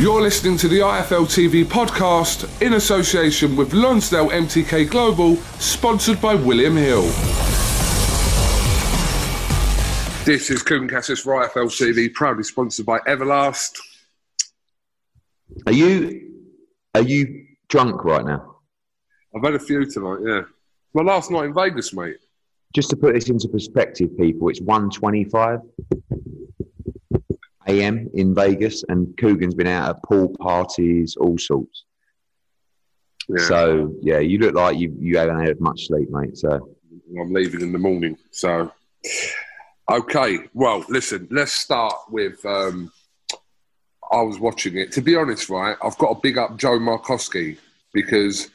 [0.00, 6.34] You're listening to the IFL TV podcast in association with Lonsdale MTK Global, sponsored by
[6.34, 7.02] William Hill.
[10.24, 13.78] This is Kugan Cassius for IFL TV, proudly sponsored by Everlast.
[15.66, 16.30] Are you
[16.94, 18.56] are you drunk right now?
[19.36, 20.40] I've had a few tonight, yeah.
[20.94, 22.16] My last night in Vegas, mate.
[22.72, 25.60] Just to put this into perspective, people, it's 1.25
[27.70, 28.08] a.m.
[28.14, 31.84] in Vegas, and Kugan's been out at pool parties, all sorts.
[33.28, 33.44] Yeah.
[33.44, 36.36] So yeah, you look like you you haven't had much sleep, mate.
[36.36, 36.76] So
[37.18, 38.16] I'm leaving in the morning.
[38.30, 38.72] So,
[39.90, 40.38] okay.
[40.54, 42.44] Well, listen, let's start with.
[42.44, 42.92] Um,
[44.12, 44.90] I was watching it.
[44.92, 47.56] To be honest, right, I've got to big up Joe Markowski
[47.92, 48.50] because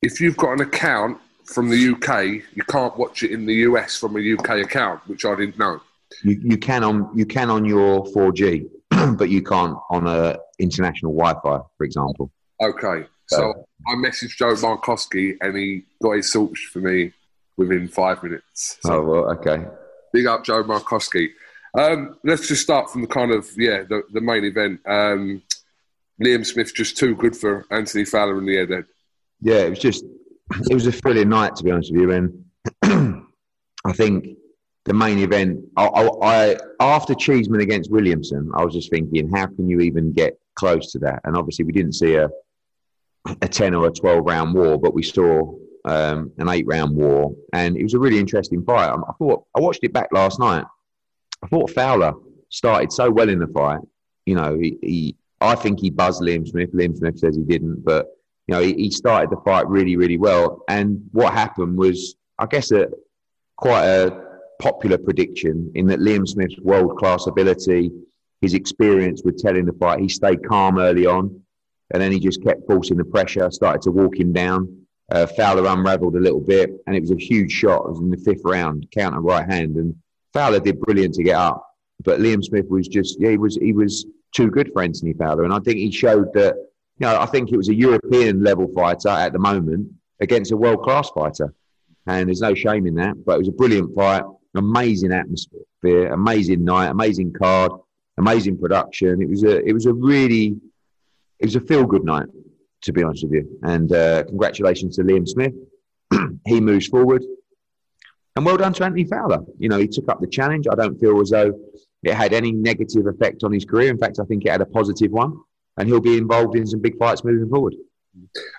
[0.00, 3.96] if you've got an account from the UK, you can't watch it in the US
[3.96, 5.80] from a UK account, which I didn't know.
[6.22, 8.68] You, you can on you can on your 4G,
[9.18, 12.30] but you can't on a international Wi-Fi, for example.
[12.60, 13.06] Okay.
[13.26, 17.12] So I messaged Joe Markowski and he got his sorts for me
[17.58, 18.78] within five minutes.
[18.80, 19.66] So Oh well, okay.
[20.12, 21.30] big up Joe Markowski.
[21.78, 24.80] Um, let's just start from the kind of yeah the, the main event.
[24.86, 25.42] Um,
[26.22, 28.86] Liam Smith just too good for Anthony Fowler in the head.
[29.40, 30.04] Yeah, it was just
[30.70, 32.10] it was a thrilling night to be honest with you,
[32.82, 33.24] and
[33.84, 34.38] I think
[34.88, 35.60] the main event.
[35.76, 40.12] I, I, I after Cheeseman against Williamson, I was just thinking, how can you even
[40.12, 41.20] get close to that?
[41.24, 42.28] And obviously, we didn't see a
[43.42, 45.54] a ten or a twelve round war, but we saw
[45.84, 48.90] um, an eight round war, and it was a really interesting fight.
[48.90, 50.64] I, thought I watched it back last night.
[51.42, 52.14] I thought Fowler
[52.48, 53.80] started so well in the fight.
[54.26, 56.72] You know, he, he I think he buzzed Liam Smith.
[56.72, 58.06] Liam Smith says he didn't, but
[58.46, 60.64] you know, he, he started the fight really, really well.
[60.68, 62.88] And what happened was, I guess, a
[63.56, 64.27] quite a
[64.58, 67.90] popular prediction in that Liam Smith's world class ability,
[68.40, 71.42] his experience with telling the fight, he stayed calm early on,
[71.92, 74.86] and then he just kept forcing the pressure, started to walk him down.
[75.10, 77.86] Uh, Fowler unravelled a little bit, and it was a huge shot.
[77.86, 79.94] It was in the fifth round, counter right hand, and
[80.34, 81.64] Fowler did brilliant to get up.
[82.04, 85.44] But Liam Smith was just, yeah, he was he was too good for Anthony Fowler,
[85.44, 86.54] and I think he showed that.
[87.00, 89.88] You know, I think it was a European level fighter at the moment
[90.20, 91.54] against a world class fighter,
[92.06, 93.24] and there's no shame in that.
[93.24, 94.24] But it was a brilliant fight,
[94.54, 97.72] amazing atmosphere, amazing night, amazing card,
[98.18, 99.22] amazing production.
[99.22, 100.56] It was a it was a really
[101.38, 102.26] it was a feel good night,
[102.82, 103.58] to be honest with you.
[103.62, 105.54] And uh, congratulations to Liam Smith.
[106.46, 107.22] he moves forward.
[108.36, 109.40] And well done to Anthony Fowler.
[109.58, 110.66] You know, he took up the challenge.
[110.70, 111.52] I don't feel as though
[112.04, 113.90] it had any negative effect on his career.
[113.90, 115.36] In fact, I think it had a positive one.
[115.76, 117.74] And he'll be involved in some big fights moving forward.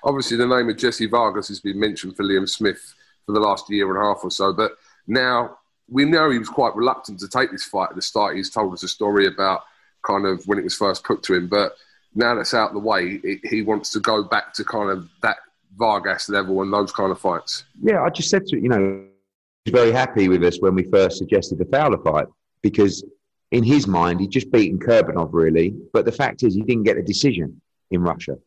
[0.03, 2.93] Obviously, the name of Jesse Vargas has been mentioned for Liam Smith
[3.25, 4.73] for the last year and a half or so, but
[5.07, 5.58] now
[5.91, 8.35] we know he was quite reluctant to take this fight at the start.
[8.35, 9.61] He's told us a story about
[10.05, 11.73] kind of when it was first put to him, but
[12.15, 15.09] now that's out of the way, it, he wants to go back to kind of
[15.21, 15.37] that
[15.77, 17.63] Vargas level and those kind of fights.
[17.81, 19.05] Yeah, I just said to you know,
[19.65, 22.27] he was very happy with us when we first suggested the Fowler fight
[22.61, 23.03] because
[23.51, 26.97] in his mind he'd just beaten Kurbanov really, but the fact is he didn't get
[26.97, 28.37] a decision in Russia.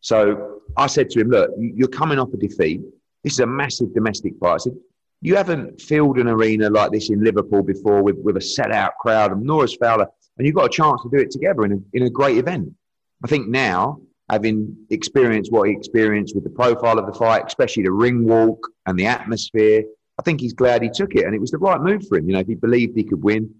[0.00, 2.80] So I said to him, look, you- you're coming off a defeat.
[3.24, 4.54] This is a massive domestic fight.
[4.54, 4.76] I said,
[5.20, 9.32] you haven't filled an arena like this in Liverpool before with, with a sellout crowd,
[9.32, 10.06] and nor Fowler,
[10.38, 12.72] and you've got a chance to do it together in a, in a great event.
[13.22, 14.00] I think now,
[14.30, 18.66] having experienced what he experienced with the profile of the fight, especially the ring walk
[18.86, 19.82] and the atmosphere,
[20.18, 22.26] I think he's glad he took it, and it was the right move for him.
[22.26, 23.54] You know, if he believed he could win,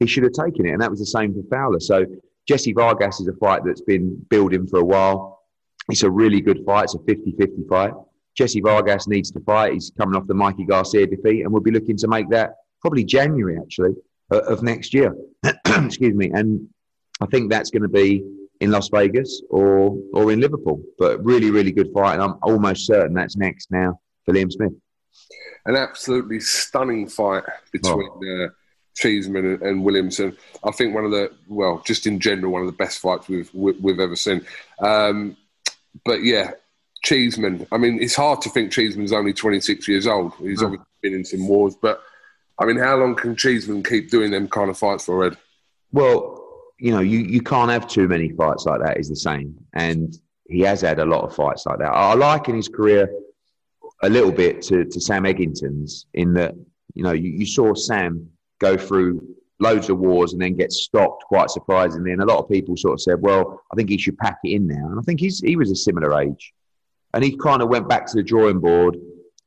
[0.00, 1.80] he should have taken it, and that was the same for Fowler.
[1.80, 2.04] So
[2.46, 5.42] Jesse Vargas is a fight that's been building for a while.
[5.88, 6.84] It's a really good fight.
[6.84, 7.92] It's a 50-50 fight.
[8.38, 9.74] Jesse Vargas needs to fight.
[9.74, 13.04] He's coming off the Mikey Garcia defeat, and we'll be looking to make that probably
[13.04, 13.94] January actually
[14.30, 15.14] of next year.
[15.66, 16.30] Excuse me.
[16.32, 16.68] And
[17.20, 18.24] I think that's going to be
[18.60, 20.80] in Las Vegas or or in Liverpool.
[20.98, 24.72] But really, really good fight, and I'm almost certain that's next now for Liam Smith
[25.66, 28.44] an absolutely stunning fight between oh.
[28.44, 28.48] uh,
[28.96, 30.36] Cheeseman and, and, Williamson.
[30.64, 33.50] I think one of the well, just in general, one of the best fights we've
[33.52, 34.44] we've ever seen.
[34.80, 35.36] Um,
[36.04, 36.52] but yeah,
[37.08, 37.66] Cheeseman.
[37.72, 40.34] I mean, it's hard to think Cheeseman's only 26 years old.
[40.34, 40.66] He's hmm.
[40.66, 42.02] obviously been in some wars, but
[42.58, 45.36] I mean, how long can Cheeseman keep doing them kind of fights for Ed?
[45.90, 46.44] Well,
[46.78, 48.98] you know, you, you can't have too many fights like that.
[48.98, 50.14] Is the same, and
[50.48, 51.90] he has had a lot of fights like that.
[51.90, 53.10] I like in his career
[54.02, 56.54] a little bit to, to Sam Eggington's in that,
[56.94, 58.28] you know, you, you saw Sam
[58.60, 62.12] go through loads of wars and then get stopped quite surprisingly.
[62.12, 64.52] And a lot of people sort of said, well, I think he should pack it
[64.52, 64.86] in now.
[64.90, 66.52] And I think he's, he was a similar age.
[67.14, 68.96] And he kind of went back to the drawing board,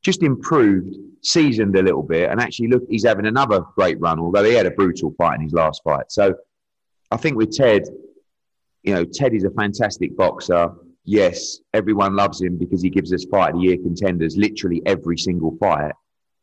[0.02, 2.30] just improved, seasoned a little bit.
[2.30, 5.42] And actually, look, he's having another great run, although he had a brutal fight in
[5.42, 6.12] his last fight.
[6.12, 6.36] So
[7.12, 7.84] I think with Ted,
[8.84, 10.74] you know, Ted is a fantastic boxer
[11.04, 15.18] yes, everyone loves him because he gives us fight of the year contenders literally every
[15.18, 15.94] single fight.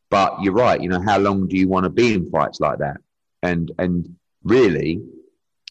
[0.09, 2.79] But you're right, you know, how long do you want to be in fights like
[2.79, 2.97] that?
[3.43, 5.01] And and really,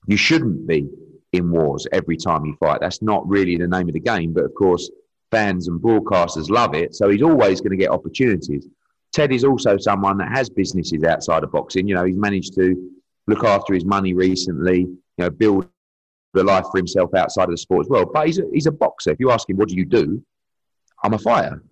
[0.06, 0.88] you shouldn't be
[1.32, 2.80] in wars every time you fight.
[2.80, 4.32] That's not really the name of the game.
[4.32, 4.90] But of course,
[5.30, 6.94] fans and broadcasters love it.
[6.94, 8.66] So he's always going to get opportunities.
[9.12, 11.88] Ted is also someone that has businesses outside of boxing.
[11.88, 12.90] You know, he's managed to
[13.26, 15.68] look after his money recently, you know, build
[16.34, 18.04] the life for himself outside of the sport as well.
[18.06, 19.10] But he's a, he's a boxer.
[19.10, 20.22] If you ask him, what do you do?
[21.02, 21.62] I'm a fighter.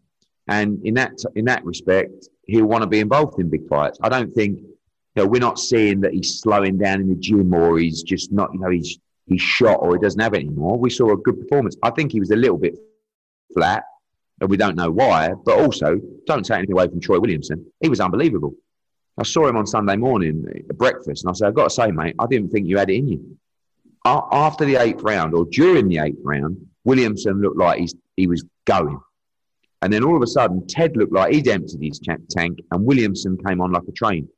[0.49, 3.99] And in that, in that respect, he'll want to be involved in big fights.
[4.03, 7.53] I don't think, you know, we're not seeing that he's slowing down in the gym
[7.53, 10.79] or he's just not, you know, he's, he's shot or he doesn't have it anymore.
[10.79, 11.77] We saw a good performance.
[11.83, 12.77] I think he was a little bit
[13.55, 13.85] flat
[14.41, 17.67] and we don't know why, but also don't take anything away from Troy Williamson.
[17.81, 18.55] He was unbelievable.
[19.19, 21.91] I saw him on Sunday morning at breakfast and I said, I've got to say,
[21.91, 23.39] mate, I didn't think you had it in you
[24.07, 28.45] after the eighth round or during the eighth round, Williamson looked like he's, he was
[28.65, 29.01] going.
[29.83, 32.01] And then all of a sudden, Ted looked like he'd emptied his
[32.31, 34.29] tank, and Williamson came on like a train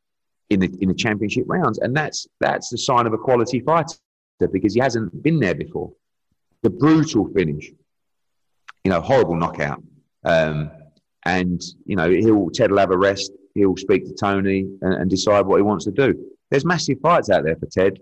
[0.50, 1.78] in the in the championship rounds.
[1.78, 3.96] And that's that's the sign of a quality fighter
[4.52, 5.92] because he hasn't been there before.
[6.62, 7.70] The brutal finish,
[8.84, 9.82] you know, horrible knockout.
[10.24, 10.70] Um,
[11.24, 13.32] and you know, he'll Ted will have a rest.
[13.54, 16.14] He'll speak to Tony and, and decide what he wants to do.
[16.50, 17.98] There's massive fights out there for Ted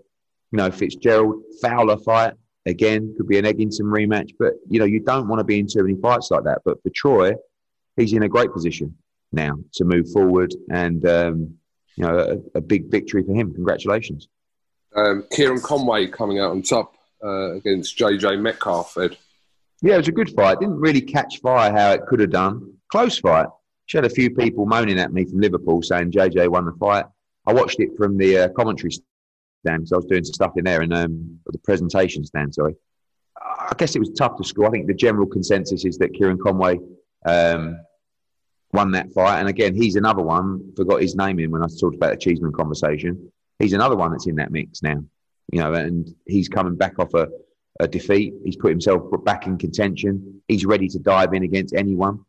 [0.51, 2.33] you know, Fitzgerald Fowler fight
[2.65, 5.67] again could be an Eggington rematch, but you know, you don't want to be in
[5.67, 6.59] too many fights like that.
[6.65, 7.33] But for Troy,
[7.95, 8.95] he's in a great position
[9.31, 11.55] now to move forward, and um,
[11.95, 13.53] you know, a, a, big victory for him.
[13.53, 14.27] Congratulations.
[14.95, 16.93] Um, Kieran Conway coming out on top
[17.23, 18.97] uh, against JJ Metcalf.
[18.97, 19.17] Ed.
[19.81, 20.59] Yeah, it was a good fight.
[20.59, 22.73] Didn't really catch fire how it could have done.
[22.91, 23.47] Close fight.
[23.85, 27.05] She had a few people moaning at me from Liverpool saying JJ won the fight.
[27.45, 30.65] I watched it from the uh, commentary stand because I was doing some stuff in
[30.65, 32.53] there and um, the presentation stand.
[32.53, 32.75] Sorry,
[33.41, 34.67] I guess it was tough to score.
[34.67, 36.79] I think the general consensus is that Kieran Conway
[37.25, 37.79] um,
[38.73, 40.73] won that fight, and again, he's another one.
[40.75, 43.31] Forgot his name in when I talked about the Cheeseman conversation.
[43.59, 45.03] He's another one that's in that mix now.
[45.51, 47.29] You know, and he's coming back off a,
[47.79, 48.33] a defeat.
[48.43, 50.41] He's put himself back in contention.
[50.47, 52.19] He's ready to dive in against anyone.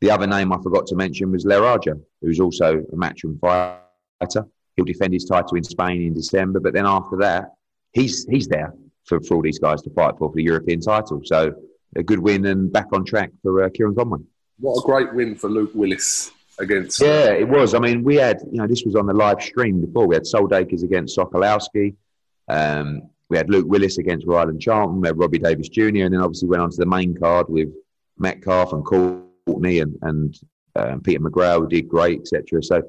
[0.00, 4.46] The other name I forgot to mention was Leraja, who's also a matchroom fighter.
[4.76, 7.52] He'll defend his title in Spain in December, but then after that,
[7.92, 11.20] he's he's there for, for all these guys to fight for for the European title.
[11.24, 11.54] So
[11.94, 14.20] a good win and back on track for uh, Kieran Conway.
[14.58, 17.00] What a great win for Luke Willis against.
[17.00, 17.74] Yeah, it was.
[17.74, 20.06] I mean, we had you know this was on the live stream before.
[20.06, 21.94] We had Sol Dacres against Sokolowski.
[22.48, 25.00] Um, we had Luke Willis against Ryland Charlton.
[25.00, 26.04] We had Robbie Davies Jr.
[26.04, 27.70] And then obviously went on to the main card with
[28.18, 30.38] Metcalf and Courtney and, and
[30.76, 32.62] um, Peter McGrail did great, etc.
[32.62, 32.82] So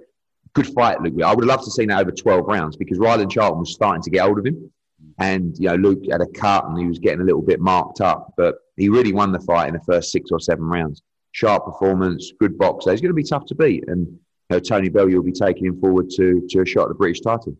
[0.51, 1.13] good fight, Luke.
[1.23, 4.01] I would have loved to see that over 12 rounds because Ryland Charlton was starting
[4.01, 4.69] to get hold of him.
[5.17, 8.01] And, you know, Luke had a cut and he was getting a little bit marked
[8.01, 11.01] up, but he really won the fight in the first six or seven rounds.
[11.31, 12.91] Sharp performance, good boxer.
[12.91, 13.85] He's going to be tough to beat.
[13.87, 14.19] And, you
[14.49, 17.21] know, Tony Bellew will be taking him forward to, to a shot at the British
[17.21, 17.55] title.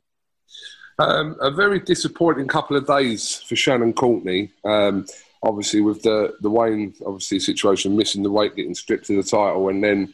[1.00, 4.50] Um, a very disappointing couple of days for Shannon Courtenay.
[4.64, 5.06] Um,
[5.42, 9.70] obviously, with the, the Wayne obviously situation, missing the weight, getting stripped of the title,
[9.70, 10.14] and then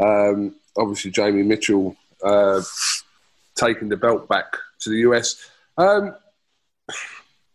[0.00, 2.60] um, obviously Jamie Mitchell uh,
[3.54, 5.50] taking the belt back to the US.
[5.76, 6.14] Um,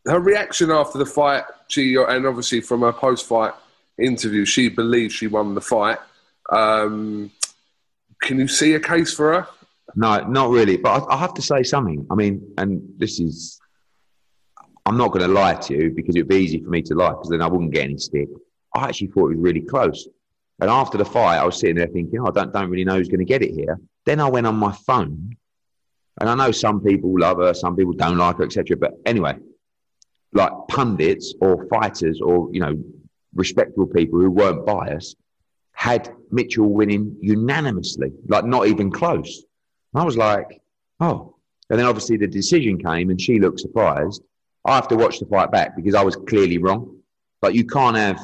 [0.05, 3.53] her reaction after the fight, she and obviously from her post-fight
[3.97, 5.99] interview, she believes she won the fight.
[6.51, 7.31] Um,
[8.21, 9.47] can you see a case for her?
[9.95, 10.77] No, not really.
[10.77, 12.05] But I, I have to say something.
[12.11, 13.59] I mean, and this is,
[14.85, 16.95] I'm not going to lie to you because it would be easy for me to
[16.95, 18.27] lie because then I wouldn't get any stick.
[18.75, 20.07] I actually thought it was really close.
[20.59, 22.95] And after the fight, I was sitting there thinking, oh, I don't, don't really know
[22.95, 23.79] who's going to get it here.
[24.05, 25.35] Then I went on my phone,
[26.19, 28.77] and I know some people love her, some people don't like her, etc.
[28.77, 29.35] But anyway,
[30.33, 32.77] like pundits or fighters or you know
[33.33, 35.17] respectable people who weren't biased
[35.73, 39.43] had Mitchell winning unanimously, like not even close.
[39.97, 40.61] I was like,
[40.99, 41.35] oh.
[41.69, 44.21] And then obviously the decision came, and she looked surprised.
[44.65, 46.97] I have to watch the fight back because I was clearly wrong.
[47.41, 48.19] But you can't have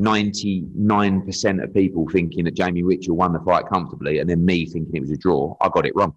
[0.00, 4.94] 99% of people thinking that Jamie Mitchell won the fight comfortably and then me thinking
[4.94, 5.56] it was a draw.
[5.60, 6.14] I got it wrong.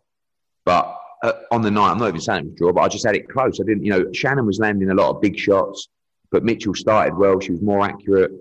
[0.65, 2.87] But uh, on the night, I'm not even saying it was a draw, but I
[2.87, 3.59] just had it close.
[3.59, 5.87] I didn't, you know, Shannon was landing a lot of big shots,
[6.31, 7.39] but Mitchell started well.
[7.39, 8.31] She was more accurate.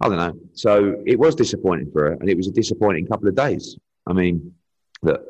[0.00, 0.34] I don't know.
[0.54, 3.78] So it was disappointing for her, and it was a disappointing couple of days.
[4.06, 4.52] I mean,
[5.02, 5.24] look,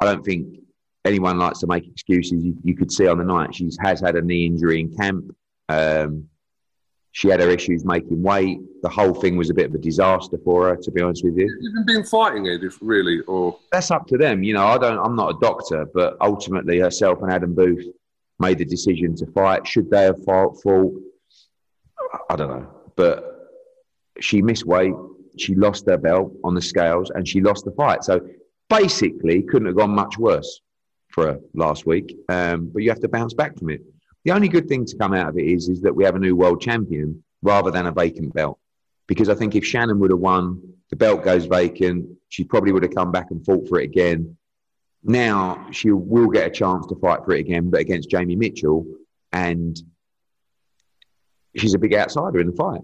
[0.00, 0.60] I don't think
[1.04, 2.42] anyone likes to make excuses.
[2.44, 5.34] You, you could see on the night she has had a knee injury in camp.
[5.68, 6.28] Um,
[7.12, 8.60] she had her issues making weight.
[8.82, 11.36] The whole thing was a bit of a disaster for her, to be honest with
[11.36, 11.44] you.
[11.44, 14.42] Even been fighting it, if really, or that's up to them.
[14.42, 14.98] You know, I don't.
[14.98, 17.84] I'm not a doctor, but ultimately, herself and Adam Booth
[18.38, 19.66] made the decision to fight.
[19.66, 20.62] Should they have fought?
[20.62, 20.94] Fought?
[22.30, 23.50] I don't know, but
[24.20, 24.94] she missed weight.
[25.36, 28.04] She lost her belt on the scales, and she lost the fight.
[28.04, 28.20] So
[28.70, 30.60] basically, couldn't have gone much worse
[31.10, 32.16] for last week.
[32.28, 33.82] Um, but you have to bounce back from it.
[34.24, 36.20] The only good thing to come out of it is, is that we have a
[36.20, 38.58] new world champion rather than a vacant belt.
[39.06, 42.84] Because I think if Shannon would have won, the belt goes vacant, she probably would
[42.84, 44.36] have come back and fought for it again.
[45.02, 48.86] Now she will get a chance to fight for it again, but against Jamie Mitchell,
[49.32, 49.80] and
[51.56, 52.82] she's a big outsider in the fight.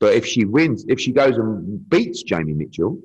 [0.00, 3.00] But if she wins, if she goes and beats Jamie Mitchell,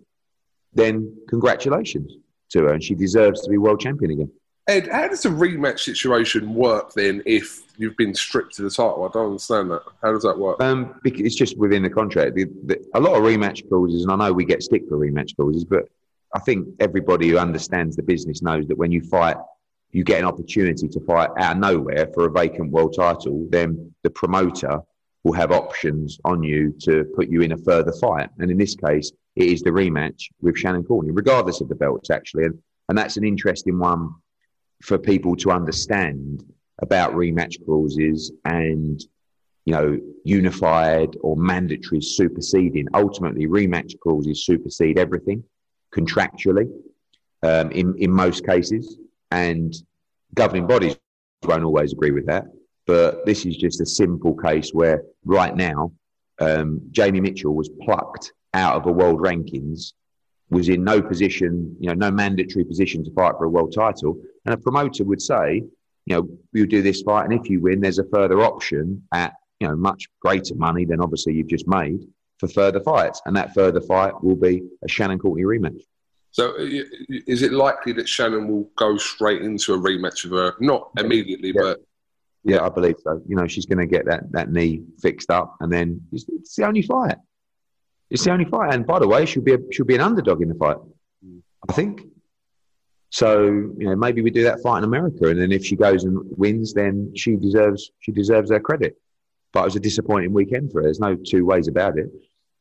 [0.73, 2.13] then congratulations
[2.53, 4.31] to her, and she deserves to be world champion again.
[4.67, 9.03] Ed, how does the rematch situation work then if you've been stripped to the title?
[9.03, 9.81] I don't understand that.
[10.01, 10.61] How does that work?
[10.61, 12.35] Um, it's just within the contract.
[12.35, 15.35] The, the, a lot of rematch clauses, and I know we get stick for rematch
[15.35, 15.83] clauses, but
[16.33, 19.35] I think everybody who understands the business knows that when you fight,
[19.91, 23.93] you get an opportunity to fight out of nowhere for a vacant world title, then
[24.03, 24.79] the promoter
[25.23, 28.29] will have options on you to put you in a further fight.
[28.39, 32.09] And in this case, it is the rematch with Shannon Courtenay, regardless of the belts,
[32.09, 32.45] actually.
[32.45, 32.59] And,
[32.89, 34.09] and that's an interesting one
[34.81, 36.43] for people to understand
[36.81, 38.99] about rematch clauses and
[39.65, 42.87] you know unified or mandatory superseding.
[42.93, 45.43] Ultimately rematch clauses supersede everything
[45.93, 46.69] contractually
[47.43, 48.97] um, in, in most cases.
[49.31, 49.73] And
[50.33, 50.97] governing bodies
[51.43, 52.45] won't always agree with that.
[52.85, 55.91] But this is just a simple case where right now
[56.39, 59.93] um, jamie mitchell was plucked out of a world rankings
[60.49, 64.21] was in no position, you know, no mandatory position to fight for a world title.
[64.45, 65.63] And a promoter would say,
[66.05, 69.33] you know, you do this fight, and if you win, there's a further option at,
[69.59, 72.05] you know, much greater money than obviously you've just made
[72.39, 73.21] for further fights.
[73.25, 75.81] And that further fight will be a Shannon Courtenay rematch.
[76.31, 80.55] So, is it likely that Shannon will go straight into a rematch with her?
[80.59, 81.61] Not immediately, yeah.
[81.61, 81.79] but
[82.43, 83.21] yeah, I believe so.
[83.27, 86.55] You know, she's going to get that that knee fixed up, and then it's, it's
[86.55, 87.17] the only fight.
[88.13, 88.73] It's the only fight.
[88.73, 90.77] And by the way, she'll be a, she'll be an underdog in the fight.
[91.67, 92.03] I think.
[93.09, 96.03] So you know, maybe we do that fight in America, and then if she goes
[96.03, 98.95] and wins, then she deserves she deserves her credit.
[99.51, 100.83] But it was a disappointing weekend for her.
[100.83, 102.09] There's no two ways about it.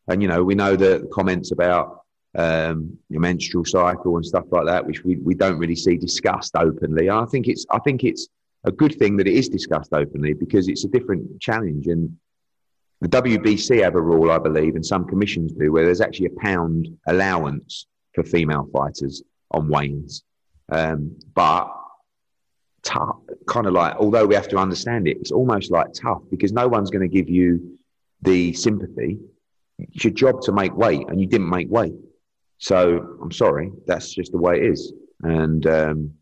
[0.08, 2.00] And you know, we know the comments about
[2.34, 6.56] um, your menstrual cycle and stuff like that, which we, we don't really see discussed
[6.56, 7.10] openly.
[7.10, 8.28] I think it's I think it's
[8.64, 12.16] a good thing that it is discussed openly because it's a different challenge and
[13.02, 16.40] the WBC have a rule, I believe, and some commissions do, where there's actually a
[16.40, 20.22] pound allowance for female fighters on weigh-ins.
[20.70, 21.68] Um, but
[22.84, 23.16] tough,
[23.48, 26.68] kind of like, although we have to understand it, it's almost like tough because no
[26.68, 27.76] one's going to give you
[28.22, 29.18] the sympathy.
[29.80, 31.94] It's your job to make weight, and you didn't make weight.
[32.58, 34.92] So I'm sorry, that's just the way it is.
[35.22, 36.12] And um,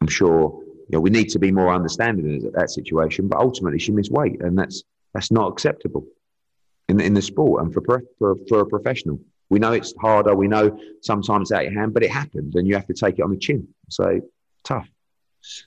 [0.00, 3.28] I'm sure you know we need to be more understanding of that situation.
[3.28, 4.82] But ultimately, she missed weight, and that's
[5.14, 6.04] that's not acceptable
[6.88, 7.82] in, in the sport and for,
[8.18, 9.20] for, for a professional.
[9.50, 10.34] We know it's harder.
[10.34, 12.94] We know sometimes it's out of your hand, but it happens and you have to
[12.94, 13.66] take it on the chin.
[13.88, 14.20] So
[14.64, 14.88] tough.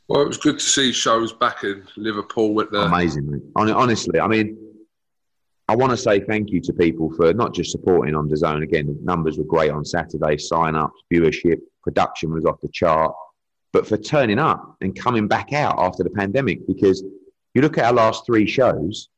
[0.07, 2.81] Well, it was good to see shows back in Liverpool with the.
[2.81, 4.57] Amazing, Honestly, I mean,
[5.67, 8.61] I want to say thank you to people for not just supporting on the zone.
[8.61, 13.15] Again, the numbers were great on Saturday, sign ups, viewership, production was off the chart,
[13.71, 17.03] but for turning up and coming back out after the pandemic because
[17.53, 19.09] you look at our last three shows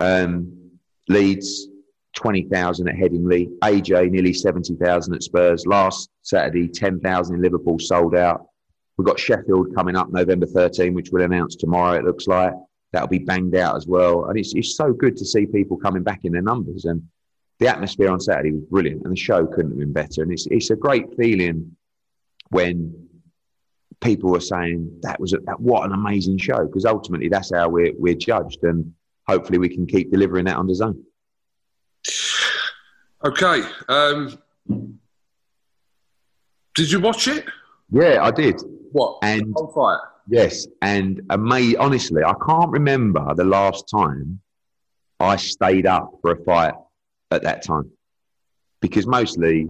[0.00, 0.70] Um,
[1.08, 1.68] Leeds,
[2.14, 3.48] 20,000 at Headingley.
[3.60, 5.66] AJ, nearly 70,000 at Spurs.
[5.66, 8.46] Last Saturday, 10,000 in Liverpool sold out.
[8.96, 12.52] We've got Sheffield coming up November 13, which we'll announce tomorrow, it looks like.
[12.92, 14.26] That'll be banged out as well.
[14.26, 16.84] And it's, it's so good to see people coming back in their numbers.
[16.86, 17.02] And
[17.58, 20.22] the atmosphere on Saturday was brilliant, and the show couldn't have been better.
[20.22, 21.76] And it's, it's a great feeling
[22.50, 23.08] when
[24.00, 27.68] people were saying that was a, that, what an amazing show because ultimately that's how
[27.68, 28.94] we're, we're judged and
[29.28, 31.04] hopefully we can keep delivering that on the zone.
[33.24, 34.38] Okay um,
[36.74, 37.44] did you watch it?
[37.90, 38.60] Yeah i did.
[38.92, 39.18] What?
[39.22, 44.40] And whole fight yes and ama- honestly i can't remember the last time
[45.20, 46.74] i stayed up for a fight
[47.30, 47.90] at that time.
[48.80, 49.68] Because mostly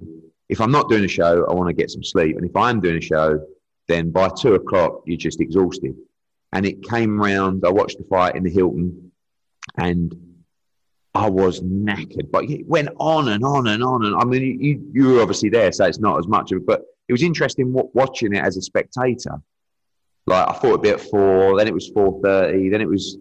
[0.49, 2.81] if i'm not doing a show i want to get some sleep and if i'm
[2.81, 3.41] doing a show
[3.89, 5.95] then by two o'clock you're just exhausted.
[6.53, 7.65] And it came round.
[7.67, 9.08] I watched the fight in the Hilton,
[9.77, 10.15] and
[11.15, 12.31] I was knackered.
[12.31, 15.51] But it went on and on and on and I mean, you you were obviously
[15.51, 16.67] there, so it's not as much of it.
[16.67, 19.37] But it was interesting watching it as a spectator.
[20.27, 23.19] Like I thought it'd be at four, then it was four thirty, then it was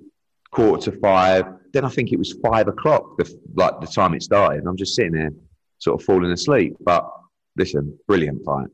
[0.51, 3.17] quarter to five, then I think it was five o'clock.
[3.17, 5.31] The, like the time it started, and I'm just sitting there,
[5.79, 6.75] sort of falling asleep.
[6.79, 7.09] But
[7.55, 8.67] listen, brilliant fight,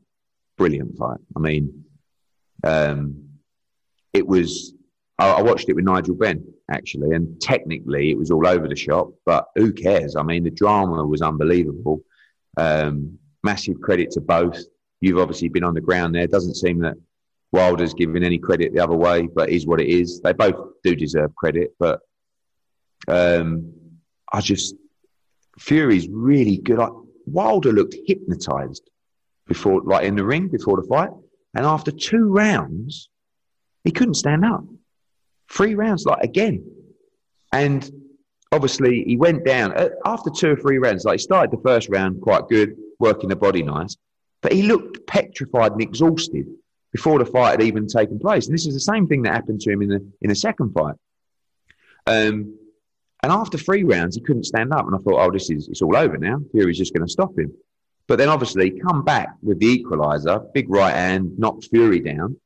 [0.56, 1.18] brilliant fight.
[1.36, 1.84] I mean,
[2.64, 3.24] um,
[4.12, 4.74] it was,
[5.18, 8.76] I, I watched it with Nigel Benn actually, and technically it was all over the
[8.76, 10.16] shop, but who cares?
[10.16, 12.00] I mean, the drama was unbelievable.
[12.56, 14.58] Um, massive credit to both.
[15.00, 16.26] You've obviously been on the ground there.
[16.26, 16.96] Doesn't seem that
[17.52, 20.20] Wilder's giving any credit the other way, but is what it is.
[20.20, 22.00] They both do deserve credit, but
[23.08, 23.72] um,
[24.32, 24.74] I just
[25.58, 26.80] Fury's really good.
[26.80, 26.88] I,
[27.26, 28.90] Wilder looked hypnotized
[29.46, 31.10] before, like in the ring before the fight.
[31.54, 33.08] And after two rounds,
[33.84, 34.64] he couldn't stand up.
[35.50, 36.64] Three rounds, like again.
[37.52, 37.88] And
[38.50, 41.04] obviously, he went down uh, after two or three rounds.
[41.04, 43.96] Like, he started the first round quite good, working the body nice,
[44.42, 46.46] but he looked petrified and exhausted
[46.92, 48.46] before the fight had even taken place.
[48.46, 50.72] And this is the same thing that happened to him in the, in the second
[50.72, 50.94] fight.
[52.06, 52.56] Um,
[53.22, 54.86] and after three rounds, he couldn't stand up.
[54.86, 56.40] And I thought, oh, this is it's all over now.
[56.52, 57.52] Fury's just going to stop him.
[58.06, 62.36] But then obviously come back with the equaliser, big right hand, knocked Fury down.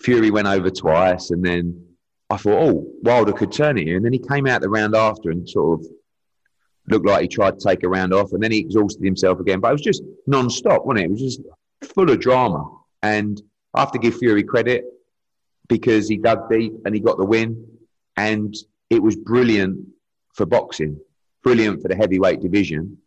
[0.00, 1.87] Fury went over twice, and then
[2.30, 3.96] I thought, oh, Wilder could turn it here.
[3.96, 5.86] And then he came out the round after and sort of
[6.88, 9.60] looked like he tried to take a round off, and then he exhausted himself again.
[9.60, 11.04] But it was just non-stop, wasn't it?
[11.04, 11.40] It was just
[11.94, 12.70] full of drama.
[13.02, 13.40] And
[13.74, 14.84] I have to give Fury credit
[15.68, 17.66] because he dug deep and he got the win.
[18.16, 18.54] And
[18.90, 19.86] it was brilliant
[20.34, 20.98] for boxing,
[21.42, 22.98] brilliant for the heavyweight division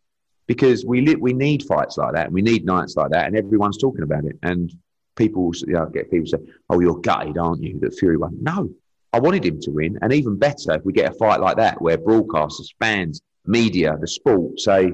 [0.48, 3.38] because we li- we need fights like that, and we need nights like that, and
[3.38, 4.38] everyone's talking about it.
[4.44, 4.70] And
[5.16, 8.38] people, you know, get people say, "Oh, you're gutted, aren't you?" That Fury won.
[8.42, 8.70] No,
[9.14, 11.82] I wanted him to win, and even better if we get a fight like that
[11.82, 14.94] where broadcasters, fans, media, the sport say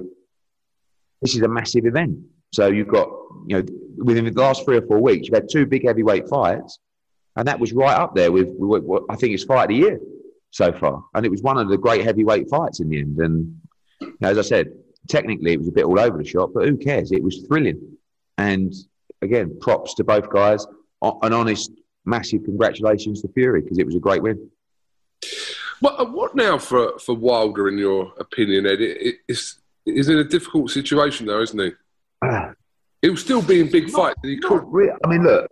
[1.22, 2.20] this is a massive event.
[2.54, 3.10] So you've got,
[3.48, 3.64] you know,
[3.98, 6.80] within the last three or four weeks, you've had two big heavyweight fights,
[7.36, 9.76] and that was right up there with, with what I think it's fight of the
[9.76, 10.00] year
[10.52, 13.18] so far, and it was one of the great heavyweight fights in the end.
[13.20, 13.62] And
[14.02, 14.72] you know, as I said,
[15.08, 17.12] technically it was a bit all over the shop, but who cares?
[17.12, 17.98] It was thrilling.
[18.38, 18.74] And
[19.22, 20.66] again, props to both guys.
[21.02, 21.72] An honest,
[22.08, 24.50] massive congratulations to Fury because it was a great win.
[25.80, 28.78] What, uh, what now for, for Wilder, in your opinion, Ed?
[29.28, 31.72] It's, he's in a difficult situation, though, isn't he?
[32.22, 32.54] Uh,
[33.02, 34.20] He'll still be in big fights.
[34.24, 34.64] He could.
[34.66, 35.52] Really, I mean, look,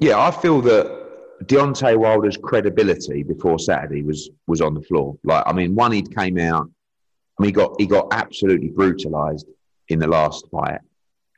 [0.00, 0.98] yeah, I feel that
[1.44, 5.16] Deontay Wilder's credibility before Saturday was was on the floor.
[5.24, 6.68] Like, I mean, one he came out,
[7.38, 9.46] I mean, he got he got absolutely brutalised
[9.88, 10.80] in the last fight,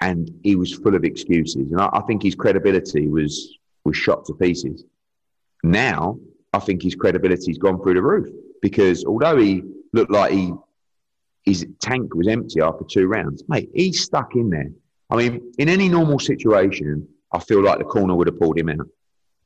[0.00, 1.70] and he was full of excuses.
[1.70, 4.84] And I, I think his credibility was was shot to pieces.
[5.62, 6.18] Now,
[6.52, 8.28] I think his credibility's gone through the roof
[8.62, 10.52] because although he looked like he
[11.44, 14.70] his tank was empty after two rounds, mate, he's stuck in there.
[15.10, 18.68] I mean, in any normal situation, I feel like the corner would have pulled him
[18.68, 18.88] out.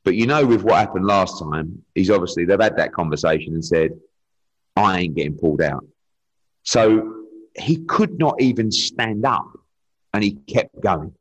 [0.03, 3.65] But you know, with what happened last time, he's obviously they've had that conversation and
[3.65, 3.91] said,
[4.75, 5.85] "I ain't getting pulled out."
[6.63, 9.47] So he could not even stand up,
[10.13, 11.13] and he kept going.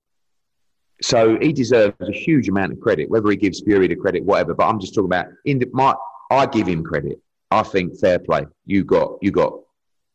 [1.03, 4.55] So he deserves a huge amount of credit, whether he gives Fury the credit, whatever.
[4.55, 5.95] But I'm just talking about in the, my
[6.31, 7.21] I give him credit.
[7.51, 8.47] I think fair play.
[8.67, 9.61] You got you got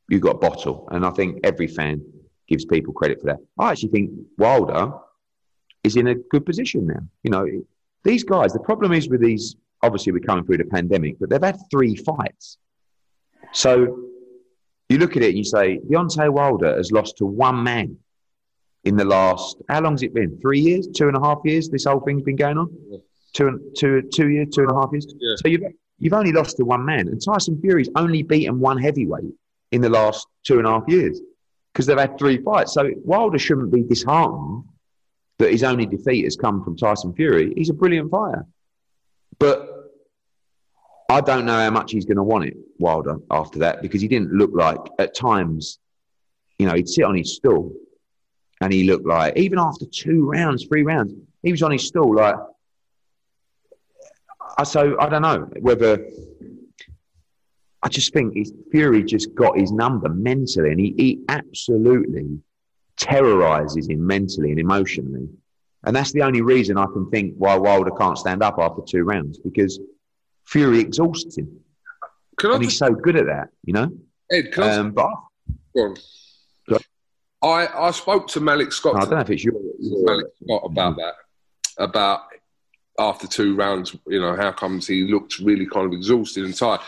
[0.09, 2.03] you got bottle, and I think every fan
[2.47, 3.37] gives people credit for that.
[3.57, 4.91] I actually think Wilder
[5.83, 7.01] is in a good position now.
[7.23, 7.47] You know,
[8.03, 8.53] these guys.
[8.53, 9.55] The problem is with these.
[9.81, 12.57] Obviously, we're coming through the pandemic, but they've had three fights.
[13.53, 14.09] So
[14.89, 17.97] you look at it and you say Deontay Wilder has lost to one man
[18.83, 19.57] in the last.
[19.69, 20.37] How long's it been?
[20.41, 20.87] Three years?
[20.93, 21.69] Two and a half years?
[21.69, 22.69] This whole thing's been going on.
[23.33, 25.07] Two, two, two years, two and a half years.
[25.17, 25.35] Yeah.
[25.37, 25.61] So you've
[25.99, 29.33] you've only lost to one man, and Tyson Fury's only beaten one heavyweight
[29.71, 31.21] in the last two and a half years
[31.71, 32.73] because they've had three fights.
[32.73, 34.63] So Wilder shouldn't be disheartened
[35.39, 37.53] that his only defeat has come from Tyson Fury.
[37.55, 38.45] He's a brilliant fighter,
[39.39, 39.67] but
[41.09, 44.07] I don't know how much he's going to want it, Wilder, after that, because he
[44.07, 45.79] didn't look like, at times,
[46.59, 47.73] you know, he'd sit on his stool
[48.61, 52.13] and he looked like, even after two rounds, three rounds, he was on his stool
[52.15, 52.35] like,
[54.57, 56.05] I- so I don't know whether,
[57.81, 62.39] I just think his Fury just got his number mentally and he, he absolutely
[62.99, 65.27] terrorizes him mentally and emotionally.
[65.85, 69.03] And that's the only reason I can think why Wilder can't stand up after two
[69.03, 69.79] rounds because
[70.45, 71.59] Fury exhausts him.
[72.37, 73.89] Can I And he's just, so good at that, you know?
[74.31, 75.09] Ed, can I Um, but
[75.75, 75.95] Go on.
[76.67, 76.81] Go on.
[77.41, 79.53] I, I spoke to Malik Scott, I don't know if it's your.
[79.79, 81.13] Malik Scott about that,
[81.77, 82.23] about
[82.97, 86.81] after two rounds, you know, how comes he looked really kind of exhausted and tired.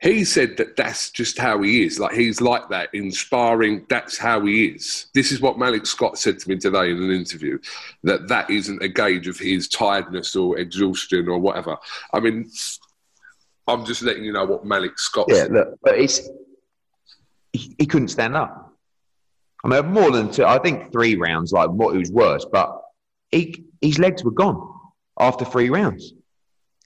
[0.00, 1.98] He said that that's just how he is.
[1.98, 3.84] Like he's like that inspiring.
[3.88, 5.06] That's how he is.
[5.12, 7.58] This is what Malik Scott said to me today in an interview.
[8.04, 11.76] That that isn't a gauge of his tiredness or exhaustion or whatever.
[12.14, 12.48] I mean,
[13.66, 15.52] I'm just letting you know what Malik Scott Yeah, said.
[15.52, 16.28] look, but it's
[17.52, 18.72] he, he couldn't stand up.
[19.64, 20.44] I mean, more than two.
[20.44, 22.80] I think three rounds, like what it was worse, but
[23.32, 24.64] he his legs were gone
[25.18, 26.12] after three rounds,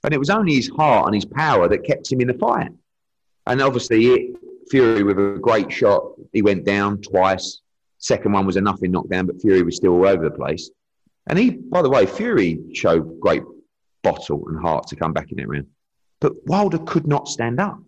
[0.03, 2.71] and it was only his heart and his power that kept him in the fight.
[3.45, 4.37] And obviously, it,
[4.69, 7.61] Fury with a great shot, he went down twice.
[7.97, 10.69] Second one was a nothing knockdown, but Fury was still all over the place.
[11.27, 13.43] And he, by the way, Fury showed great
[14.03, 15.67] bottle and heart to come back in that round.
[16.19, 17.79] But Wilder could not stand up.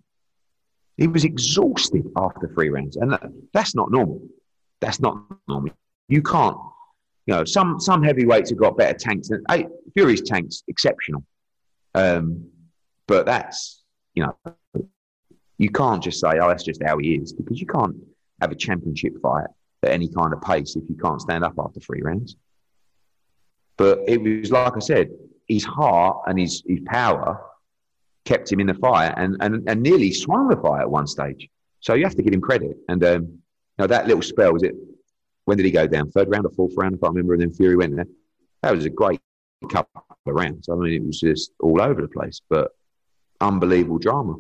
[0.98, 4.22] He was exhausted after three rounds, and that, that's not normal.
[4.80, 5.72] That's not normal.
[6.08, 6.58] You can't,
[7.26, 9.28] you know, some some heavyweights have got better tanks.
[9.28, 11.24] Than, hey, Fury's tanks exceptional,
[11.94, 12.50] um,
[13.08, 14.56] but that's you know,
[15.58, 17.96] you can't just say, oh, that's just how he is, because you can't
[18.42, 19.48] have a championship fight
[19.84, 22.36] at any kind of pace if you can't stand up after three rounds.
[23.78, 25.10] But it was like I said,
[25.48, 27.42] his heart and his his power
[28.26, 31.48] kept him in the fight and, and, and nearly swung the fight at one stage.
[31.80, 32.76] So you have to give him credit.
[32.90, 33.40] And um, you
[33.80, 34.74] know, that little spell was it.
[35.46, 36.10] When did he go down?
[36.10, 36.96] Third round or fourth round?
[36.96, 37.34] if I remember.
[37.34, 38.08] And then Fury went there.
[38.64, 39.20] That was a great
[39.70, 40.70] couple of rounds.
[40.70, 42.72] I mean, it was just all over the place, but
[43.42, 44.38] unbelievable drama.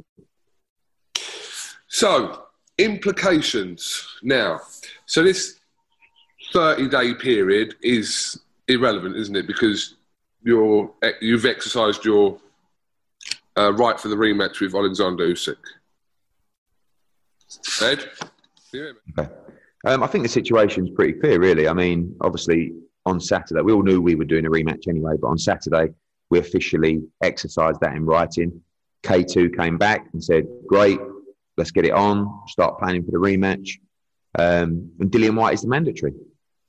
[1.95, 2.43] So,
[2.77, 4.59] implications now.
[5.05, 5.61] So, this
[6.51, 9.47] 30 day period is irrelevant, isn't it?
[9.47, 9.95] Because
[10.43, 12.37] you're, you've exercised your
[13.57, 15.55] uh, right for the rematch with Alexander Usyk.
[17.81, 18.09] Ed?
[19.85, 21.69] Um, I think the situation's pretty clear, really.
[21.69, 22.73] I mean, obviously,
[23.05, 25.93] on Saturday, we all knew we were doing a rematch anyway, but on Saturday,
[26.29, 28.61] we officially exercised that in writing.
[29.03, 30.99] K2 came back and said, Great,
[31.57, 33.79] let's get it on, start planning for the rematch.
[34.37, 36.13] Um, and Dillian Whyte is the mandatory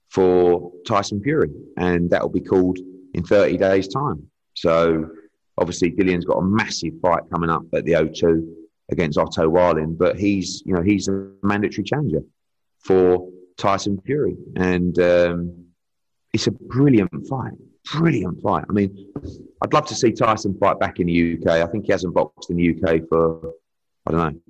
[0.08, 2.78] for Tyson Fury, and that will be called
[3.14, 4.28] in 30 days' time.
[4.54, 5.10] So,
[5.58, 8.46] obviously, Dillian's got a massive fight coming up at the O2
[8.90, 12.20] against Otto Wallin, but he's, you know, he's a mandatory challenger
[12.78, 15.66] for Tyson Fury, and um,
[16.32, 17.52] it's a brilliant fight.
[17.92, 18.64] Brilliant fight.
[18.68, 19.12] I mean,
[19.62, 21.48] I'd love to see Tyson fight back in the UK.
[21.62, 23.52] I think he hasn't boxed in the UK for
[24.06, 24.40] I don't know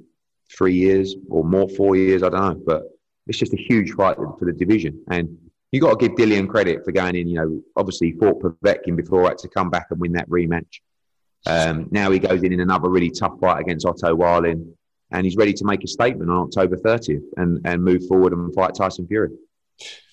[0.56, 2.22] three years or more, four years.
[2.22, 2.82] I don't know, but
[3.26, 5.37] it's just a huge fight for the division, and
[5.72, 7.28] you got to give Dillian credit for going in.
[7.28, 10.80] You know, obviously fought Povetkin before, had to come back and win that rematch.
[11.46, 14.74] Um, now he goes in in another really tough fight against Otto Wallin,
[15.11, 18.52] and he's ready to make a statement on October 30th and, and move forward and
[18.54, 19.30] fight Tyson Fury.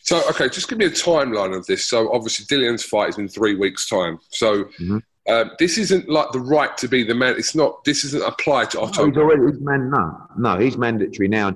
[0.02, 1.86] So, okay, just give me a timeline of this.
[1.86, 4.20] So, obviously, Dillian's fight is in three weeks' time.
[4.30, 5.02] So, Mhm.
[5.30, 7.36] Um, this isn't like the right to be the man.
[7.38, 7.84] It's not.
[7.84, 9.06] This isn't applied to Otto.
[9.06, 9.90] No, he's already he's man.
[9.90, 11.56] No, no, he's mandatory now.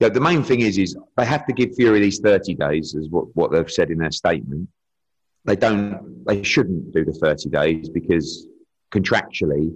[0.00, 3.08] Yeah, the main thing is, is they have to give Fury these thirty days, is
[3.08, 4.68] what, what they've said in their statement.
[5.44, 6.24] They don't.
[6.26, 8.46] They shouldn't do the thirty days because
[8.92, 9.74] contractually,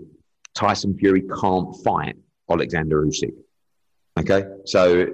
[0.55, 2.17] Tyson Fury can't fight
[2.49, 3.35] Alexander Usyk.
[4.21, 5.07] Okay, so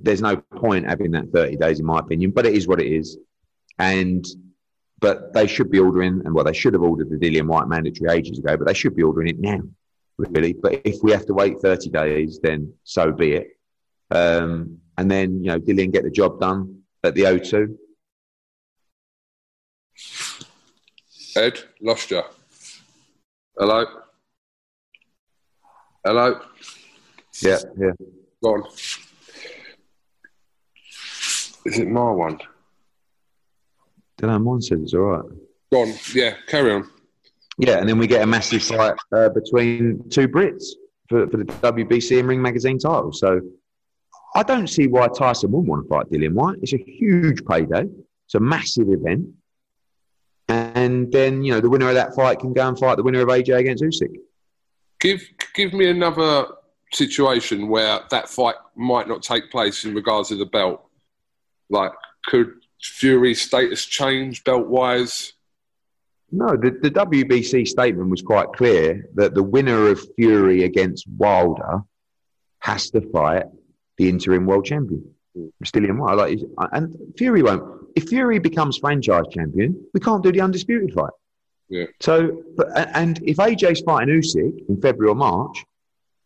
[0.00, 2.30] there's no point having that thirty days, in my opinion.
[2.30, 3.18] But it is what it is,
[3.80, 4.24] and
[5.02, 8.10] but they should be ordering, and well, they should have ordered the Dillian Whyte mandatory
[8.16, 9.60] ages ago, but they should be ordering it now
[10.18, 10.52] really.
[10.52, 13.48] But if we have to wait 30 days, then so be it.
[14.10, 17.76] Um, and then, you know, Dillian get the job done at the O2.
[21.36, 22.22] Ed, lost you.
[23.58, 23.86] Hello?
[26.04, 26.40] Hello?
[27.40, 27.92] Yeah, yeah.
[28.42, 28.64] Go on.
[31.64, 32.38] Is it my one?
[34.20, 35.24] Mine says all right.
[35.72, 35.94] Go on.
[36.14, 36.88] Yeah, carry on.
[37.58, 40.64] Yeah, and then we get a massive fight uh, between two Brits
[41.08, 43.12] for, for the WBC and Ring Magazine title.
[43.12, 43.40] So
[44.34, 46.58] I don't see why Tyson wouldn't want to fight Dillian Whyte.
[46.62, 47.84] It's a huge payday.
[48.26, 49.28] It's a massive event.
[50.48, 53.20] And then, you know, the winner of that fight can go and fight the winner
[53.20, 54.14] of AJ against Usyk.
[55.00, 55.22] Give
[55.54, 56.46] give me another
[56.92, 60.84] situation where that fight might not take place in regards to the belt.
[61.70, 61.92] Like,
[62.26, 65.32] could Fury's status change belt wise?
[66.30, 71.82] No, the, the WBC statement was quite clear that the winner of Fury against Wilder
[72.60, 73.44] has to fight
[73.98, 75.04] the interim world champion,
[75.62, 76.14] Dillian Whyte.
[76.14, 76.38] Like,
[76.72, 77.86] and Fury won't.
[77.94, 81.12] If Fury becomes franchise champion, we can't do the undisputed fight.
[81.68, 81.86] Yeah.
[82.00, 85.64] So, but, and if AJ's fighting Usyk in February or March,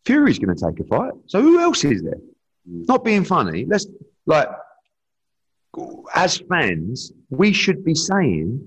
[0.04, 1.12] Fury's going to take a fight.
[1.26, 2.20] So who else is there?
[2.70, 2.86] Mm.
[2.86, 3.64] Not being funny.
[3.64, 3.86] Let's
[4.26, 4.48] like,
[6.14, 8.60] as fans, we should be saying,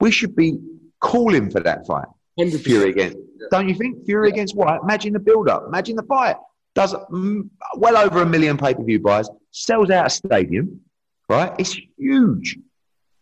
[0.00, 0.58] we should be
[1.00, 2.06] calling for that fight.
[2.38, 2.60] 100%.
[2.62, 3.18] Fury against.
[3.50, 4.04] Don't you think?
[4.06, 4.80] Fury against Whyte.
[4.82, 5.64] Imagine the build-up.
[5.68, 6.36] Imagine the fight.
[6.74, 9.28] Does mm, well over a million pay-per-view buys.
[9.52, 10.80] Sells out a stadium.
[11.28, 11.52] Right?
[11.58, 12.58] It's huge.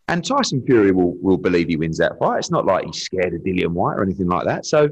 [0.07, 2.39] And Tyson Fury will, will believe he wins that fight.
[2.39, 4.65] It's not like he's scared of Dillian Whyte or anything like that.
[4.65, 4.89] So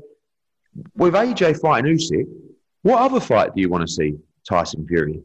[0.96, 2.26] with AJ fighting Usyk,
[2.84, 4.16] what other fight do you want to see
[4.48, 5.22] Tyson Fury?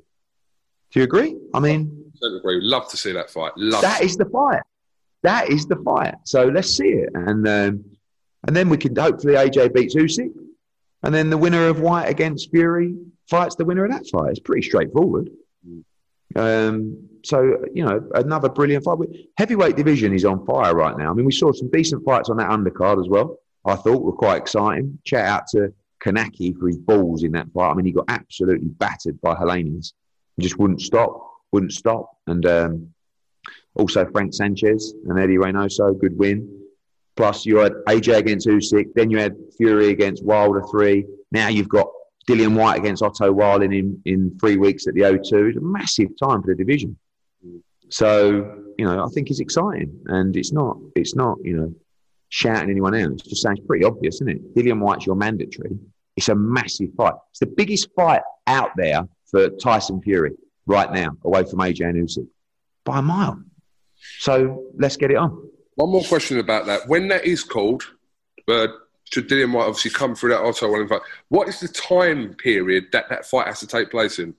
[0.91, 1.37] Do you agree?
[1.55, 2.61] I mean, agree.
[2.61, 3.53] Love to see that fight.
[3.57, 4.63] Love that is the fight.
[5.23, 6.15] That is the fight.
[6.25, 7.85] So let's see it, and um,
[8.47, 10.33] and then we can hopefully AJ beats Usyk,
[11.03, 12.95] and then the winner of Whyte against Fury
[13.29, 14.31] fights the winner of that fight.
[14.31, 15.31] It's pretty straightforward.
[16.35, 18.99] Um, so you know, another brilliant fight.
[19.37, 21.11] Heavyweight division is on fire right now.
[21.11, 23.39] I mean, we saw some decent fights on that undercard as well.
[23.65, 24.99] I thought were quite exciting.
[25.05, 27.71] Shout out to Kownacki for his balls in that fight.
[27.71, 29.93] I mean, he got absolutely battered by Helenius.
[30.37, 32.19] He just wouldn't stop, wouldn't stop.
[32.27, 32.93] And um,
[33.77, 36.39] also Frank Sanchez and Eddie Reynoso, good win.
[37.17, 38.89] Plus, you had AJ against Usyk.
[38.95, 41.07] Then you had Fury against Wilder three.
[41.33, 41.89] Now you've got
[42.29, 45.49] Dillian Whyte against Otto Wallin in, in three weeks at the O2.
[45.49, 46.99] It's a massive time for the division.
[47.89, 49.99] So, you know, I think it's exciting.
[50.09, 51.75] And it's not, it's not, you know,
[52.29, 53.23] shouting anyone else.
[53.25, 54.55] It just sounds pretty obvious, isn't it?
[54.55, 55.79] Dillian Whyte's your mandatory.
[56.17, 57.15] It's a massive fight.
[57.31, 60.33] It's the biggest fight out there for Tyson Fury
[60.67, 62.29] right now, away from AJ and Usyk,
[62.85, 63.43] by a mile.
[64.19, 65.51] So let's get it on.
[65.77, 66.89] One more question about that.
[66.89, 67.85] When that is called,
[68.49, 68.69] uh,
[69.13, 71.03] Dillian Whyte obviously come through that Otto Wallin fight?
[71.29, 74.35] What is the time period that that fight has to take place in?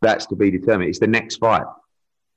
[0.00, 0.90] That's to be determined.
[0.90, 1.64] It's the next fight.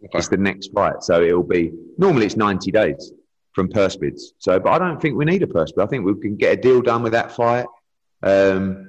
[0.03, 0.17] Okay.
[0.17, 1.03] It's the next fight.
[1.03, 3.11] So it'll be normally it's 90 days
[3.53, 4.33] from purse bids.
[4.39, 5.83] So, but I don't think we need a purse bid.
[5.83, 7.65] I think we can get a deal done with that fight.
[8.23, 8.88] Um,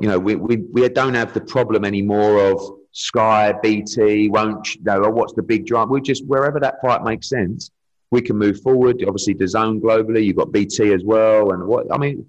[0.00, 2.60] you know, we, we, we don't have the problem anymore of
[2.92, 5.88] Sky, BT, won't, you know, what's the big drive?
[5.88, 7.70] We just, wherever that fight makes sense,
[8.10, 9.02] we can move forward.
[9.06, 11.52] Obviously, the zone globally, you've got BT as well.
[11.52, 12.28] And what, I mean,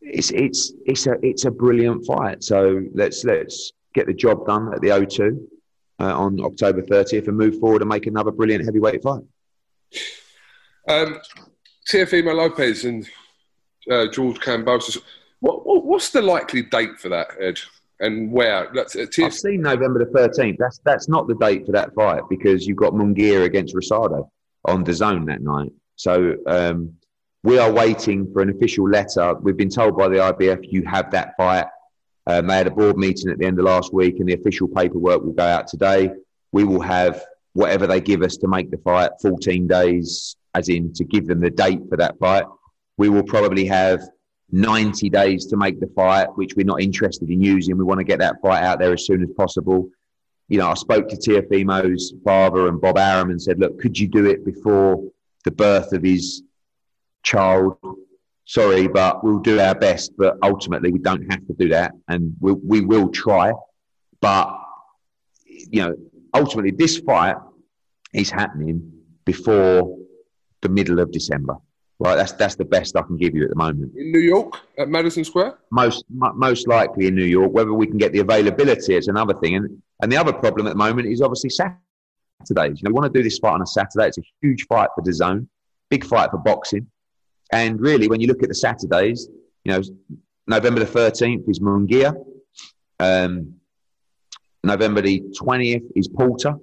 [0.00, 2.42] it's, it's, it's a, it's a brilliant fight.
[2.42, 5.38] So let's, let's get the job done at the O2
[6.00, 9.22] uh, on October 30th and move forward and make another brilliant heavyweight fight.
[10.88, 11.20] Um,
[11.88, 13.08] Teofimo Lopez and
[13.90, 14.98] uh, George Kambosos.
[15.44, 17.60] What, what, what's the likely date for that, Ed?
[18.00, 18.70] And where?
[18.72, 20.56] That's, uh, I've seen November the 13th.
[20.58, 24.30] That's that's not the date for that fight because you've got Munguia against Rosado
[24.64, 25.70] on the zone that night.
[25.96, 26.94] So um,
[27.42, 29.34] we are waiting for an official letter.
[29.34, 31.66] We've been told by the IBF you have that fight.
[32.26, 34.66] Um, they had a board meeting at the end of last week, and the official
[34.66, 36.10] paperwork will go out today.
[36.52, 40.94] We will have whatever they give us to make the fight 14 days, as in
[40.94, 42.46] to give them the date for that fight.
[42.96, 44.00] We will probably have
[44.54, 47.76] 90 days to make the fight, which we're not interested in using.
[47.76, 49.88] We want to get that fight out there as soon as possible.
[50.48, 54.06] You know, I spoke to Teofimo's father and Bob Arum and said, look, could you
[54.06, 55.02] do it before
[55.44, 56.44] the birth of his
[57.24, 57.78] child?
[58.44, 60.12] Sorry, but we'll do our best.
[60.16, 61.90] But ultimately, we don't have to do that.
[62.06, 63.52] And we, we will try.
[64.20, 64.56] But,
[65.46, 65.96] you know,
[66.32, 67.36] ultimately, this fight
[68.12, 68.92] is happening
[69.24, 69.98] before
[70.60, 71.56] the middle of December.
[72.00, 73.92] Right, that's that's the best I can give you at the moment.
[73.96, 75.58] in New York at Madison Square?
[75.70, 77.52] Most mo- most likely in New York.
[77.52, 79.54] Whether we can get the availability, it's another thing.
[79.56, 82.80] And and the other problem at the moment is obviously Saturdays.
[82.80, 84.08] You know, we want to do this fight on a Saturday.
[84.08, 85.48] It's a huge fight for the zone,
[85.88, 86.88] big fight for boxing.
[87.52, 89.28] And really, when you look at the Saturdays,
[89.64, 89.82] you know,
[90.48, 92.14] November the 13th is Munguia.
[92.98, 93.54] Um,
[94.64, 96.56] November the 20th is Porter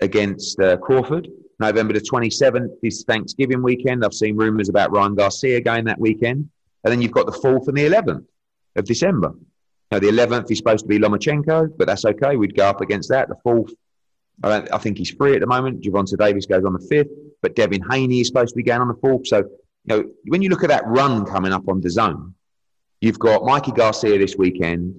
[0.00, 1.28] against uh, Crawford.
[1.58, 4.04] November the 27th is Thanksgiving weekend.
[4.04, 6.48] I've seen rumours about Ryan Garcia going that weekend.
[6.84, 8.24] And then you've got the 4th and the 11th
[8.76, 9.32] of December.
[9.90, 12.36] Now, the 11th is supposed to be Lomachenko, but that's okay.
[12.36, 13.28] We'd go up against that.
[13.28, 13.72] The 4th,
[14.42, 15.82] I, I think he's free at the moment.
[15.82, 18.88] Gervonta Davis goes on the 5th, but Devin Haney is supposed to be going on
[18.88, 19.26] the 4th.
[19.26, 19.46] So, you
[19.86, 22.34] know, when you look at that run coming up on the zone,
[23.00, 24.94] you've got Mikey Garcia this weekend.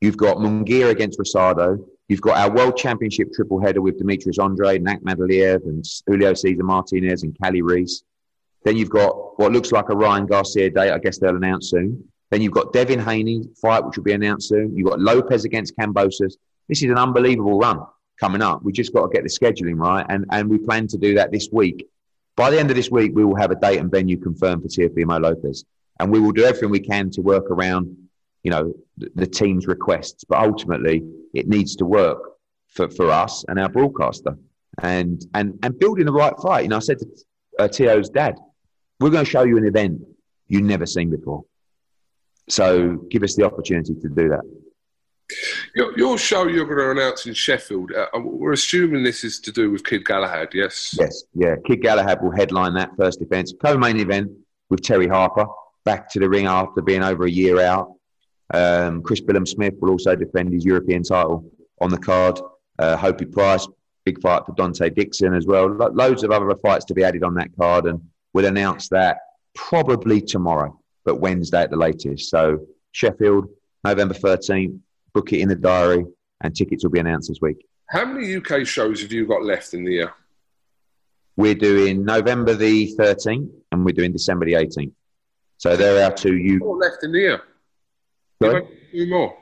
[0.00, 1.84] You've got Munguia against Rosado.
[2.12, 7.22] You've got our World Championship triple header with Demetrius Andrade, Nurmagomedov, and Julio Cesar Martinez
[7.22, 8.02] and Kali Reis.
[8.64, 10.90] Then you've got what looks like a Ryan Garcia date.
[10.90, 12.04] I guess they'll announce soon.
[12.30, 14.76] Then you've got Devin Haney fight, which will be announced soon.
[14.76, 16.34] You've got Lopez against Kambosos.
[16.68, 17.80] This is an unbelievable run
[18.20, 18.62] coming up.
[18.62, 21.32] We just got to get the scheduling right, and and we plan to do that
[21.32, 21.88] this week.
[22.36, 24.68] By the end of this week, we will have a date and venue confirmed for
[24.68, 25.64] Teofimo Lopez,
[25.98, 27.96] and we will do everything we can to work around,
[28.42, 30.24] you know, the, the team's requests.
[30.24, 31.02] But ultimately,
[31.34, 32.18] it needs to work
[32.68, 34.36] for, for us and our broadcaster,
[34.82, 36.62] and and and building the right fight.
[36.62, 37.06] You know, I said to
[37.58, 38.38] uh, Tio's dad,
[39.00, 40.00] "We're going to show you an event
[40.48, 41.44] you've never seen before."
[42.48, 44.42] So give us the opportunity to do that.
[45.74, 49.52] Your, your show you're going to announce in Sheffield, uh, we're assuming this is to
[49.52, 50.94] do with Kid Galahad, yes?
[50.98, 51.54] Yes, yeah.
[51.66, 53.54] Kid Galahad will headline that first defence.
[53.62, 54.30] Co main event
[54.68, 55.46] with Terri Harper,
[55.84, 57.94] back to the ring after being over a year out.
[58.52, 62.38] Um, Chris Billam-Smith will also defend his European title on the card.
[62.78, 63.66] Uh, Hopey Price,
[64.04, 65.68] big fight for Dante Dixon as well.
[65.68, 68.00] Lo- loads of other fights to be added on that card, and
[68.32, 69.18] we'll announce that
[69.54, 72.30] probably tomorrow but Wednesday at the latest.
[72.30, 73.48] So Sheffield,
[73.84, 74.78] November 13th,
[75.12, 76.04] book it in the diary,
[76.40, 77.66] and tickets will be announced this week.
[77.88, 80.14] How many UK shows have you got left in the year?
[81.36, 84.92] We're doing November the 13th and we're doing December the 18th.
[85.58, 86.60] So there are two UK.
[86.60, 87.42] Four left in the year.
[88.50, 88.68] Sorry?
[88.92, 89.36] Two more.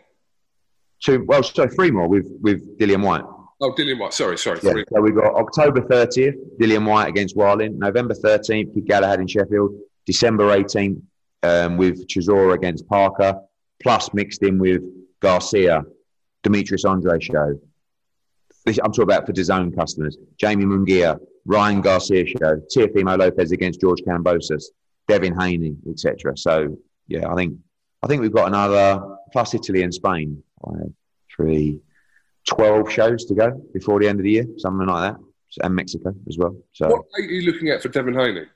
[1.02, 3.24] two well so three more with with Dillian Whyte.
[3.62, 4.14] Oh, Dillian Whyte.
[4.14, 4.60] Sorry, sorry.
[4.62, 4.72] Yeah.
[4.72, 4.84] Three.
[4.92, 7.78] So we've got October 30th, Dillian Whyte against Wallin.
[7.78, 9.72] November 13th, Kid Galahad in Sheffield.
[10.06, 11.02] December 18th,
[11.42, 13.34] um, with Chisora against Parker,
[13.82, 14.82] plus mixed in with
[15.20, 15.82] Garcia,
[16.42, 17.58] Demetrius Andrade show.
[18.64, 20.16] This, I'm talking about for DAZN customers.
[20.40, 24.64] Jaime Munguia, Ryan Garcia show, Teofimo Lopez against George Kambosos,
[25.08, 26.36] Devin Haney, etc.
[26.36, 26.76] So
[27.08, 27.56] yeah, I think
[28.02, 30.92] I think we've got another plus Italy and Spain, five,
[31.34, 31.80] three,
[32.48, 35.20] 12 shows to go before the end of the year, something like that,
[35.64, 36.56] and Mexico as well.
[36.72, 36.88] So.
[36.88, 38.46] What date are you looking at for Devin Haney?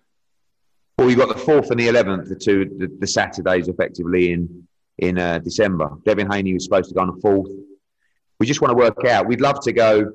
[0.97, 4.67] Well, we've got the fourth and the eleventh, the two the, the Saturdays effectively in
[4.99, 5.91] in uh, December.
[6.05, 7.51] Devin Haney was supposed to go on the fourth.
[8.39, 9.27] We just want to work out.
[9.27, 10.13] We'd love to go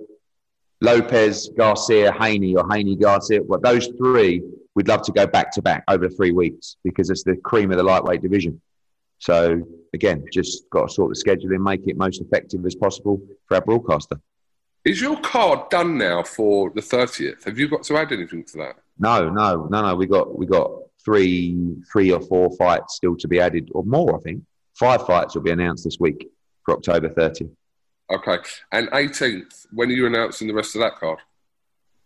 [0.82, 3.42] Lopez, Garcia, Haney, or Haney, Garcia.
[3.44, 4.42] Well, those three,
[4.76, 7.78] we'd love to go back to back over three weeks because it's the cream of
[7.78, 8.62] the lightweight division.
[9.20, 9.62] So
[9.94, 13.62] again, just got to sort the scheduling, make it most effective as possible for our
[13.62, 14.20] broadcaster.
[14.86, 17.44] Is your card done now for the 30th?
[17.44, 18.76] Have you got to add anything to that?
[18.98, 19.96] No, no, no, no.
[19.96, 20.72] We got we got
[21.04, 24.18] three three or four fights still to be added, or more.
[24.18, 24.44] I think
[24.78, 26.28] five fights will be announced this week
[26.66, 27.52] for October 30th.
[28.12, 28.38] Okay.
[28.72, 31.20] And 18th, when are you announcing the rest of that card?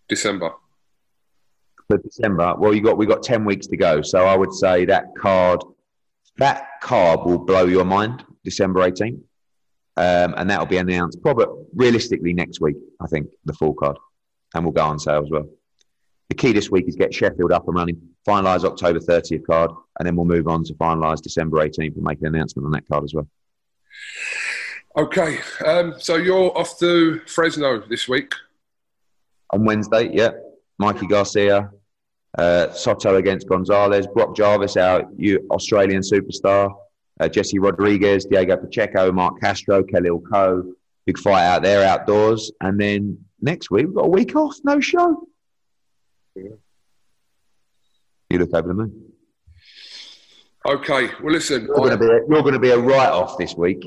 [0.09, 0.51] December.
[1.87, 2.55] for December.
[2.57, 5.63] Well, you got we got ten weeks to go, so I would say that card,
[6.37, 8.25] that card will blow your mind.
[8.43, 9.21] December eighteenth,
[9.95, 12.75] um, and that will be announced probably realistically next week.
[13.01, 13.97] I think the full card,
[14.53, 15.47] and we'll go on sale as well.
[16.29, 20.05] The key this week is get Sheffield up and running, finalise October thirtieth card, and
[20.05, 23.03] then we'll move on to finalise December eighteenth and make an announcement on that card
[23.05, 23.27] as well.
[24.97, 25.39] Okay.
[25.65, 28.33] Um, so you're off to Fresno this week.
[29.53, 30.31] on Wednesday, yeah.
[30.79, 31.69] Mikey Garcia,
[32.37, 35.03] uh, Soto against Gonzalez, Brock Jarvis, our
[35.51, 36.73] Australian superstar,
[37.19, 40.73] uh, Jesse Rodriguez, Diego Pacheco, Marc Castro, Khalil Coe.
[41.05, 42.51] Big fight out there outdoors.
[42.61, 45.27] And then next week, we've got a week off, no show.
[46.35, 46.59] You
[48.39, 49.11] look over the moon.
[50.65, 51.09] Okay.
[51.21, 53.53] Well, listen, You're going to be a, you're going to be a write off this
[53.55, 53.85] week.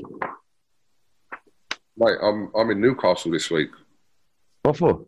[1.97, 3.71] mate, I'm, I'm in Newcastle this week.
[4.61, 5.05] What for?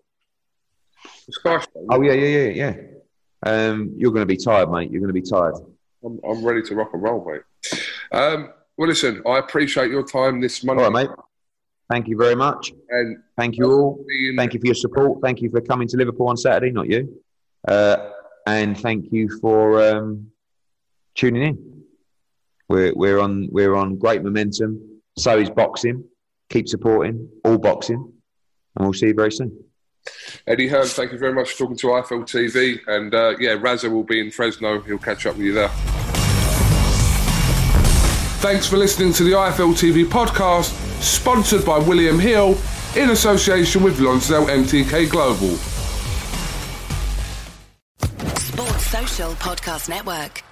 [1.89, 2.75] Oh, yeah, yeah, yeah, yeah.
[3.45, 4.91] Um, you're going to be tired, mate.
[4.91, 5.55] You're going to be tired.
[6.03, 7.41] I'm, I'm ready to rock and roll, mate.
[8.11, 10.83] Um, well, listen, I appreciate your time this All Monday.
[10.83, 11.15] right, mate.
[11.89, 12.71] Thank you very much.
[12.89, 14.05] And Thank you all.
[14.07, 15.21] being, Thank you for your support.
[15.21, 17.21] Thank you for coming to Liverpool on Saturday, not you.
[17.67, 18.11] Uh,
[18.45, 20.27] and thank you for um,
[21.15, 21.83] tuning in.
[22.67, 25.01] We're, we're, on, we're on great momentum.
[25.17, 26.03] So is boxing.
[26.49, 28.13] Keep supporting all boxing.
[28.75, 29.63] And we'll see you very soon.
[30.47, 32.79] Eddie Hearn, thank you very much for talking to IFL TV.
[32.87, 34.81] And uh, yeah, Raza will be in Fresno.
[34.81, 35.69] He'll catch up with you there.
[38.39, 42.57] Thanks for listening to the IFL TV podcast, sponsored by William Hill
[42.95, 45.55] in association with Lonsdale MTK Global.
[48.37, 50.43] Sports Social Podcast Network.